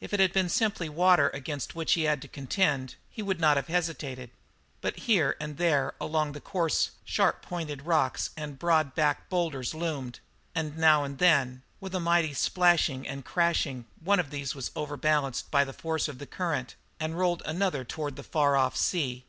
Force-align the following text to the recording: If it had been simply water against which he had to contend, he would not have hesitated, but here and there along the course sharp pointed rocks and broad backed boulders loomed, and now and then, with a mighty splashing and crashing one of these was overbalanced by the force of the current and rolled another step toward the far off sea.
If 0.00 0.12
it 0.12 0.18
had 0.18 0.32
been 0.32 0.48
simply 0.48 0.88
water 0.88 1.28
against 1.28 1.76
which 1.76 1.92
he 1.92 2.02
had 2.02 2.20
to 2.22 2.26
contend, 2.26 2.96
he 3.08 3.22
would 3.22 3.38
not 3.38 3.56
have 3.56 3.68
hesitated, 3.68 4.30
but 4.80 4.96
here 5.06 5.36
and 5.38 5.56
there 5.56 5.94
along 6.00 6.32
the 6.32 6.40
course 6.40 6.90
sharp 7.04 7.42
pointed 7.42 7.82
rocks 7.82 8.30
and 8.36 8.58
broad 8.58 8.96
backed 8.96 9.30
boulders 9.30 9.72
loomed, 9.72 10.18
and 10.52 10.76
now 10.76 11.04
and 11.04 11.18
then, 11.18 11.62
with 11.78 11.94
a 11.94 12.00
mighty 12.00 12.34
splashing 12.34 13.06
and 13.06 13.24
crashing 13.24 13.84
one 14.00 14.18
of 14.18 14.30
these 14.30 14.52
was 14.52 14.72
overbalanced 14.74 15.48
by 15.52 15.62
the 15.62 15.72
force 15.72 16.08
of 16.08 16.18
the 16.18 16.26
current 16.26 16.74
and 16.98 17.16
rolled 17.16 17.44
another 17.46 17.82
step 17.82 17.88
toward 17.90 18.16
the 18.16 18.24
far 18.24 18.56
off 18.56 18.74
sea. 18.76 19.26